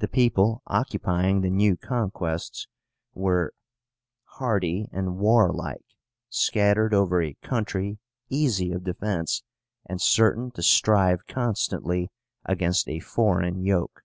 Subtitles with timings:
[0.00, 2.66] The people occupying the new conquests
[3.12, 3.54] were
[4.24, 5.84] hardy and warlike,
[6.28, 9.44] scattered over a country easy of defence,
[9.86, 12.10] and certain to strive constantly
[12.44, 14.02] against a foreign yoke.